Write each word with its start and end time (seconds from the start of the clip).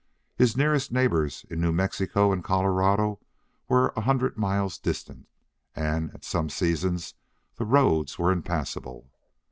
His 0.35 0.57
nearest 0.57 0.91
neighbors 0.91 1.45
in 1.47 1.61
New 1.61 1.71
Mexico 1.71 2.31
and 2.31 2.43
Colorado 2.43 3.19
were 3.69 3.93
a 3.95 4.01
hundred 4.01 4.35
miles 4.35 4.79
distant 4.79 5.27
and 5.75 6.09
at 6.15 6.25
some 6.25 6.49
seasons 6.49 7.13
the 7.57 7.65
roads 7.65 8.17
were 8.17 8.31
impassable. 8.31 9.11